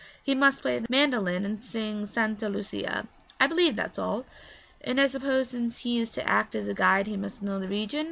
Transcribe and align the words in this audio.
He 0.23 0.33
must 0.33 0.63
play 0.63 0.79
the 0.79 0.87
mandolin 0.89 1.45
and 1.45 1.63
sing 1.63 2.07
Santa 2.07 2.49
Lucia 2.49 3.07
I 3.39 3.45
believe 3.45 3.75
that's 3.75 3.99
all.' 3.99 4.25
'And 4.83 4.99
I 4.99 5.05
suppose 5.05 5.49
since 5.49 5.81
he 5.81 5.99
is 5.99 6.11
to 6.13 6.27
act 6.27 6.55
as 6.55 6.67
guide 6.73 7.05
he 7.05 7.17
must 7.17 7.43
know 7.43 7.59
the 7.59 7.67
region?' 7.67 7.99